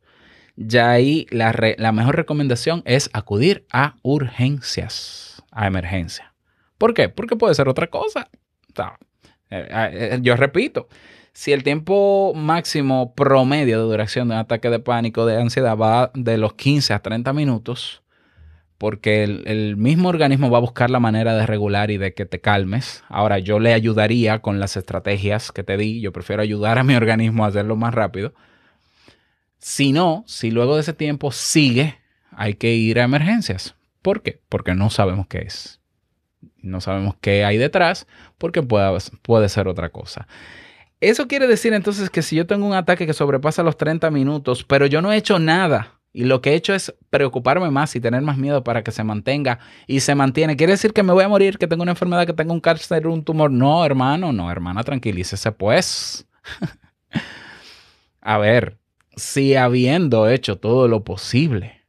[0.56, 6.34] ya ahí la, mejor recomendación es acudir a urgencias, a emergencia.
[6.78, 7.08] ¿Por qué?
[7.08, 8.28] Porque puede ser otra cosa.
[9.50, 10.88] Eh, eh, yo repito,
[11.32, 16.10] si el tiempo máximo promedio de duración de un ataque de pánico, de ansiedad, va
[16.14, 18.02] de los 15 a 30 minutos,
[18.78, 22.40] porque el, mismo organismo va a buscar la manera de regular y de que te
[22.40, 23.04] calmes.
[23.08, 26.94] Ahora, yo le ayudaría con las estrategias que te di, yo prefiero ayudar a mi
[26.94, 28.32] organismo a hacerlo más rápido.
[29.58, 31.98] Si no, si luego de ese tiempo sigue,
[32.32, 33.76] hay que ir a emergencias.
[34.00, 34.40] ¿Por qué?
[34.48, 35.79] Porque no sabemos qué es.
[36.62, 38.06] No sabemos qué hay detrás,
[38.38, 40.26] porque puede, puede ser otra cosa.
[41.00, 44.64] Eso quiere decir entonces que si yo tengo un ataque que sobrepasa los 30 minutos,
[44.64, 48.00] pero yo no he hecho nada, y lo que he hecho es preocuparme más y
[48.00, 50.56] tener más miedo para que se mantenga y se mantiene.
[50.56, 53.06] ¿Quiere decir que me voy a morir, que tengo una enfermedad, que tengo un cáncer,
[53.06, 53.50] un tumor?
[53.50, 56.26] No, hermano, no, hermana, tranquilícese pues.
[58.20, 58.78] a ver,
[59.16, 61.79] si habiendo hecho todo lo posible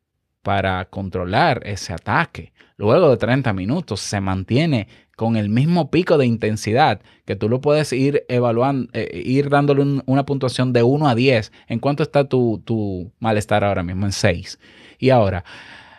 [0.43, 6.25] para controlar ese ataque, luego de 30 minutos se mantiene con el mismo pico de
[6.25, 11.13] intensidad que tú lo puedes ir evaluando, eh, ir dándole una puntuación de 1 a
[11.13, 11.51] 10.
[11.67, 14.07] ¿En cuánto está tu, malestar ahora mismo?
[14.07, 14.59] En 6.
[14.97, 15.45] Y ahora,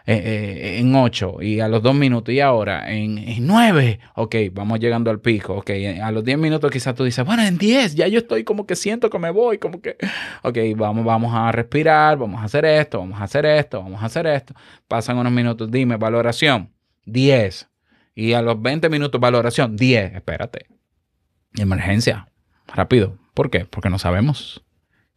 [0.05, 4.01] eh, eh, en 8 y a los 2 minutos y ahora en, 9.
[4.17, 5.55] Ok, vamos llegando al pico.
[5.55, 5.71] Ok,
[6.03, 8.75] a los 10 minutos quizás tú dices, bueno, en 10 ya yo estoy como que
[8.75, 9.97] siento que me voy, como que,
[10.43, 14.07] ok, vamos, vamos a respirar, vamos a hacer esto, vamos a hacer esto, vamos a
[14.07, 14.55] hacer esto.
[14.89, 16.73] Pasan unos minutos, dime, valoración,
[17.07, 17.69] 10.
[18.15, 20.15] Y a los 20 minutos, valoración, 10.
[20.15, 20.67] Espérate.
[21.57, 22.29] Emergencia.
[22.67, 23.19] Rápido.
[23.35, 23.65] ¿Por qué?
[23.65, 24.65] Porque no sabemos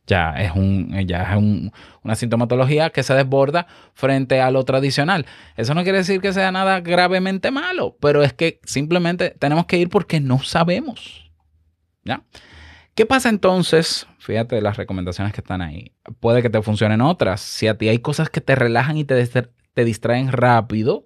[0.08, 1.72] Ya es, un, ya es
[2.04, 5.26] una sintomatología que se desborda frente a lo tradicional.
[5.58, 9.78] Eso no quiere decir que sea nada gravemente malo, pero es que simplemente tenemos que
[9.78, 11.32] ir porque no sabemos.
[12.04, 12.22] ¿Ya?
[12.94, 14.08] ¿Qué pasa entonces?
[14.20, 15.92] Fíjate las recomendaciones que están ahí.
[16.20, 17.42] Puede que te funcionen otras.
[17.42, 21.06] Si a ti hay cosas que te relajan y te, te distraen rápido,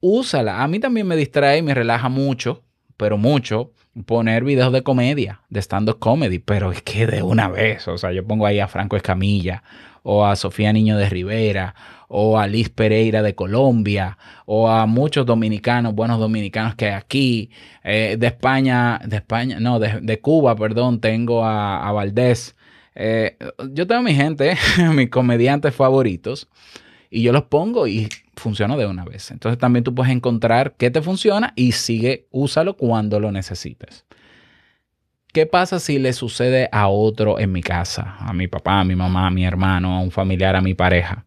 [0.00, 0.62] úsala.
[0.62, 2.64] A mí también me distrae y me relaja mucho,
[2.96, 3.72] pero mucho,
[4.06, 8.12] poner videos de comedia, de stand-up comedy, pero es que de una vez, o sea,
[8.12, 9.62] yo pongo ahí a Franco Escamilla,
[10.02, 11.74] o a Sofía Niño de Rivera,
[12.08, 17.50] o a Liz Pereira de Colombia, o a muchos dominicanos, buenos dominicanos que hay aquí,
[17.84, 22.56] eh, de España, de España, no, de, Cuba, perdón, tengo a, Valdés.
[22.94, 23.36] Eh,
[23.72, 24.56] yo tengo mi gente,
[24.94, 26.48] mis comediantes favoritos,
[27.10, 29.30] y yo los pongo y funciona de una vez.
[29.30, 34.06] Entonces también tú puedes encontrar qué te funciona y sigue, úsalo cuando lo necesites.
[35.32, 38.16] ¿Qué pasa si le sucede a otro en mi casa?
[38.18, 41.24] A mi papá, a mi mamá, a mi hermano, a un familiar, a mi pareja.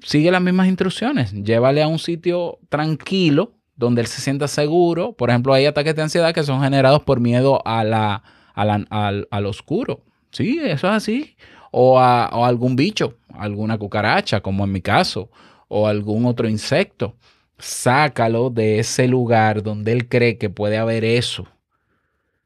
[0.00, 1.32] Sigue las mismas instrucciones.
[1.32, 5.12] Llévale a un sitio tranquilo donde él se sienta seguro.
[5.12, 8.22] Por ejemplo, hay ataques de ansiedad que son generados por miedo a la,
[8.54, 8.86] al,
[9.30, 10.04] al, oscuro.
[10.30, 11.36] Sí, eso es así.
[11.70, 15.30] O a, o a algún bicho, alguna cucaracha, como en mi caso
[15.68, 17.16] o algún otro insecto.
[17.58, 21.46] Sácalo de ese lugar donde él cree que puede haber eso.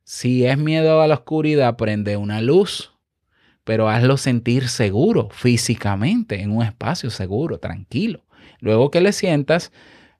[0.05, 2.93] Si es miedo a la oscuridad, prende una luz,
[3.65, 8.23] pero hazlo sentir seguro físicamente, en un espacio seguro, tranquilo.
[8.61, 9.73] Luego que le sientas,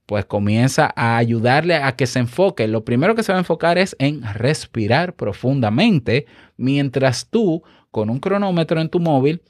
[0.07, 2.67] pues comienza a ayudarle a que se enfoque.
[2.67, 6.27] Lo primero que se va a enfocar es en respirar profundamente,
[6.57, 9.43] mientras tú, con un cronómetro en tu móvil,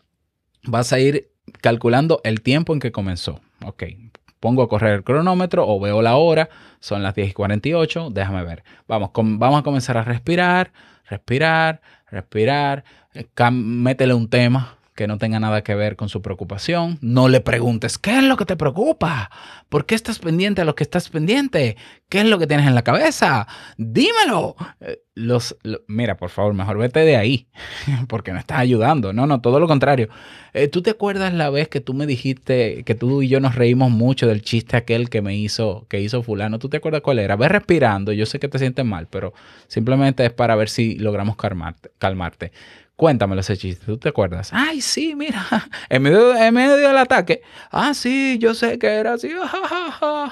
[0.65, 3.41] vas a ir calculando el tiempo en que comenzó.
[3.65, 3.85] Ok,
[4.41, 6.49] pongo a correr el cronómetro o veo la hora,
[6.81, 8.65] son las 10 y 48, déjame ver.
[8.87, 10.73] Vamos, vamos a comenzar a respirar,
[11.09, 16.99] respirar, respirar, eh, métele un tema, que no tenga nada que ver con su preocupación.
[17.01, 19.31] No le preguntes, ¿qué es lo que te preocupa?
[19.69, 21.77] ¿Por qué estás pendiente a lo que estás pendiente?
[22.09, 23.47] ¿Qué es lo que tienes en la cabeza?
[23.77, 24.57] Dímelo.
[24.81, 25.57] Eh, los,
[25.87, 27.49] mira, por favor, mejor vete de ahí,
[28.09, 29.13] porque no estás ayudando.
[29.13, 30.09] No, no, todo lo contrario.
[30.53, 33.55] Eh, ¿Tú te acuerdas la vez que tú me dijiste que tú y yo nos
[33.55, 36.59] reímos mucho del chiste aquel que me hizo, que hizo fulano?
[36.59, 37.37] ¿Tú te acuerdas cuál era?
[37.37, 38.13] Ve respirando.
[38.13, 39.35] Yo sé que te sientes mal, pero
[39.69, 41.91] simplemente es para ver si logramos calmarte.
[41.99, 42.53] calmarte.
[42.97, 44.49] Cuéntamelo ese chiste, ¿tú te acuerdas?
[44.55, 45.45] Ay, sí, mira,
[45.91, 47.43] en medio, en medio del ataque.
[47.71, 49.29] Ah, sí, yo sé que era así,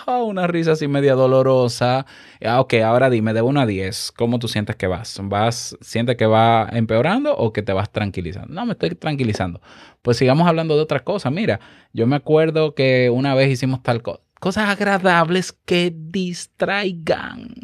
[0.08, 2.06] una risa así media dolorosa.
[2.42, 5.20] Ah, ok, ahora dime, de 1 a 10, ¿cómo tú sientes que vas?
[5.24, 8.54] ¿Vas, sientes que va empeorando o que te vas tranquilizando?
[8.54, 9.60] No, me estoy tranquilizando.
[10.00, 11.30] Pues sigamos hablando de otra cosa.
[11.30, 11.60] Mira,
[11.92, 14.22] yo me acuerdo que una vez hicimos tal cosa.
[14.40, 17.54] Cosas agradables que distraigan.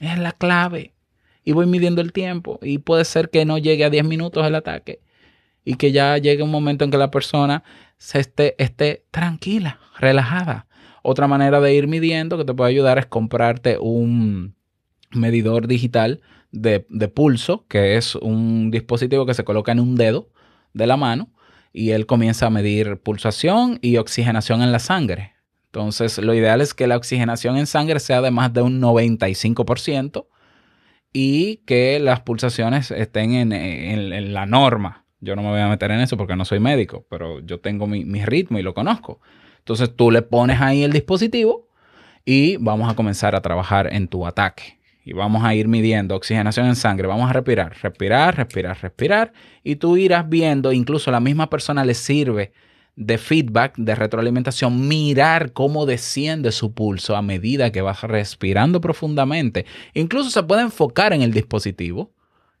[0.00, 0.95] Es la clave
[1.46, 4.56] y voy midiendo el tiempo y puede ser que no llegue a 10 minutos el
[4.56, 5.00] ataque
[5.64, 7.62] y que ya llegue un momento en que la persona
[7.98, 10.66] se esté, esté tranquila, relajada.
[11.02, 14.56] Otra manera de ir midiendo que te puede ayudar es comprarte un
[15.12, 20.28] medidor digital de, de pulso, que es un dispositivo que se coloca en un dedo
[20.74, 21.30] de la mano
[21.72, 25.34] y él comienza a medir pulsación y oxigenación en la sangre.
[25.66, 30.26] Entonces, lo ideal es que la oxigenación en sangre sea de más de un 95%
[31.18, 35.06] y que las pulsaciones estén en, la norma.
[35.20, 37.86] Yo no me voy a meter en eso porque no soy médico, pero yo tengo
[37.86, 39.22] mi, ritmo y lo conozco.
[39.60, 41.70] Entonces tú le pones ahí el dispositivo
[42.26, 44.78] y vamos a comenzar a trabajar en tu ataque.
[45.06, 47.06] Y vamos a ir midiendo oxigenación en sangre.
[47.08, 49.32] Vamos a respirar, respirar, respirar, respirar.
[49.64, 52.52] Y tú irás viendo, incluso a la misma persona le sirve
[52.96, 59.66] de feedback, de retroalimentación, mirar cómo desciende su pulso a medida que vas respirando profundamente.
[59.94, 62.10] Incluso se puede enfocar en el dispositivo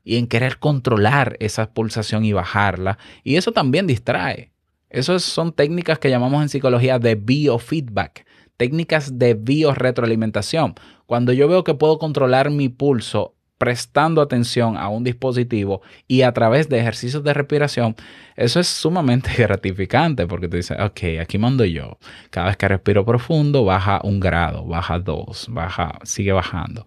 [0.04, 2.98] y en querer controlar esa pulsación y bajarla.
[3.24, 4.52] Y eso también distrae.
[4.90, 10.74] Esas son técnicas que llamamos en psicología de biofeedback, técnicas de biorretroalimentación.
[11.06, 16.32] Cuando yo veo que puedo controlar mi pulso prestando atención a un dispositivo y a
[16.32, 17.96] través de ejercicios de respiración,
[18.36, 21.98] eso es sumamente gratificante porque te dice, ok, aquí mando yo.
[22.30, 26.86] Cada vez que respiro profundo, baja un grado, baja dos, baja, sigue bajando,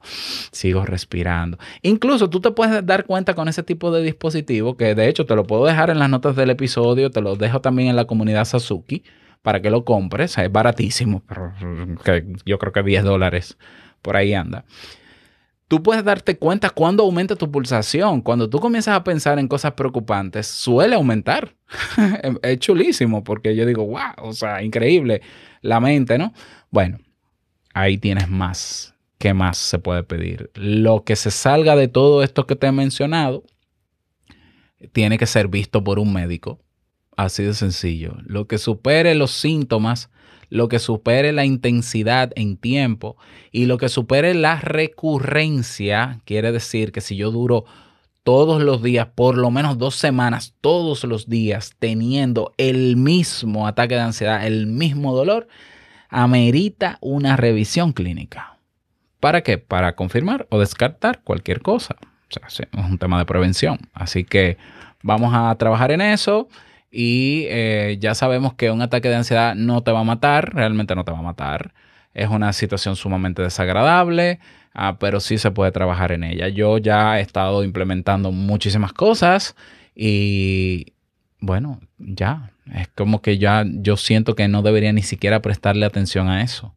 [0.51, 1.57] sigo respirando.
[1.81, 5.35] Incluso tú te puedes dar cuenta con ese tipo de dispositivo, que de hecho te
[5.35, 8.45] lo puedo dejar en las notas del episodio, te lo dejo también en la comunidad
[8.45, 9.03] Sasuki
[9.41, 11.53] para que lo compres, es baratísimo, pero
[12.45, 13.57] yo creo que 10 dólares
[14.01, 14.65] por ahí anda
[15.69, 18.21] tú puedes darte cuenta cuando aumenta tu pulsación.
[18.21, 21.55] Cuando tú comienzas a pensar en cosas preocupantes, suele aumentar.
[22.41, 25.21] es chulísimo porque yo digo, wow, o sea, increíble
[25.61, 26.33] la mente, ¿no?
[26.71, 26.99] Bueno,
[27.73, 28.95] ahí tienes más.
[29.19, 30.49] ¿Qué más se puede pedir?
[30.55, 33.43] Lo que se salga de todo esto que te he mencionado,
[34.91, 36.59] tiene que ser visto por un médico.
[37.15, 38.15] Así de sencillo.
[38.25, 40.09] Lo que supere los síntomas,
[40.49, 43.17] lo que supere la intensidad en tiempo
[43.51, 47.65] y lo que supere la recurrencia, quiere decir que si yo duro
[48.23, 53.95] todos los días, por lo menos dos semanas, todos los días, teniendo el mismo ataque
[53.95, 55.47] de ansiedad, el mismo dolor,
[56.09, 58.57] amerita una revisión clínica.
[59.19, 59.57] ¿Para qué?
[59.57, 61.95] Para confirmar o descartar cualquier cosa.
[62.01, 63.79] O sea, es un tema de prevención.
[63.93, 64.57] Así que
[65.01, 66.47] vamos a trabajar en eso
[66.91, 70.95] y eh, ya sabemos que un ataque de ansiedad no te va a matar, realmente
[70.95, 71.73] no te va a matar.
[72.13, 74.39] Es una situación sumamente desagradable,
[74.73, 76.47] ah, pero sí se puede trabajar en ella.
[76.47, 79.55] Yo ya he estado implementando muchísimas cosas
[79.95, 80.93] y
[81.39, 86.29] bueno, ya, es como que ya yo siento que no debería ni siquiera prestarle atención
[86.29, 86.73] a eso.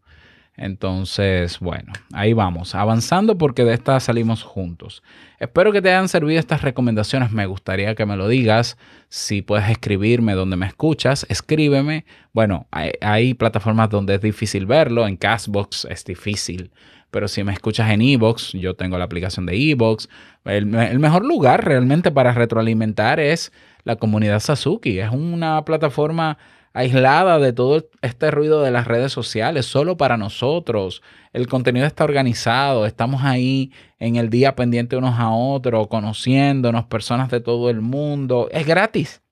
[0.57, 5.03] Entonces, bueno, ahí vamos, avanzando porque de esta salimos juntos.
[5.38, 7.32] Espero que te hayan servido estas recomendaciones.
[7.32, 8.76] Me gustaría que me lo digas.
[9.09, 12.05] Si puedes escribirme donde me escuchas, escríbeme.
[12.32, 15.07] Bueno, hay, plataformas donde es difícil verlo.
[15.07, 16.70] En Castbox es difícil.
[17.11, 20.09] Pero si me escuchas en Evox, yo tengo la aplicación de Evox.
[20.44, 23.53] El, el mejor lugar realmente para retroalimentar es
[23.84, 24.98] la comunidad Sasuki.
[24.98, 26.38] Es una plataforma
[26.73, 31.03] aislada de todo este ruido de las redes sociales, solo para nosotros.
[31.33, 37.31] El contenido está organizado, estamos ahí en el día pendiente unos a otros, conociéndonos, personas
[37.31, 38.49] de todo el mundo.
[38.53, 39.23] Es gratis.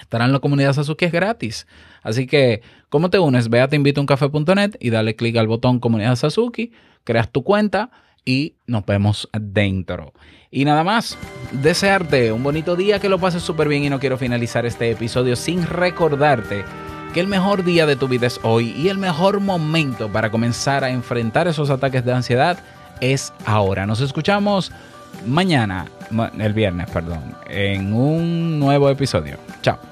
[0.00, 1.66] Estará en la comunidad Sasuke, es gratis.
[2.02, 3.48] Así que, ¿cómo te unes?
[3.48, 6.72] Ve a teinvitouncafe.net y dale clic al botón Comunidad Sasuke,
[7.04, 7.90] creas tu cuenta
[8.24, 10.12] y nos vemos dentro.
[10.50, 11.16] Y nada más,
[11.52, 15.36] desearte un bonito día, que lo pases súper bien y no quiero finalizar este episodio
[15.36, 16.64] sin recordarte
[17.14, 20.84] que el mejor día de tu vida es hoy y el mejor momento para comenzar
[20.84, 22.58] a enfrentar esos ataques de ansiedad
[23.00, 23.86] es ahora.
[23.86, 24.70] Nos escuchamos
[25.26, 25.86] mañana,
[26.38, 29.38] el viernes, perdón, en un nuevo episodio.
[29.62, 29.89] Chao.